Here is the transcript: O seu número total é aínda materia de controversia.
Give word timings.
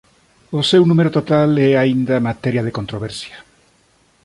O 0.59 0.61
seu 0.71 0.81
número 0.89 1.11
total 1.17 1.49
é 1.69 1.71
aínda 1.75 2.23
materia 2.29 2.65
de 2.65 2.75
controversia. 2.77 3.37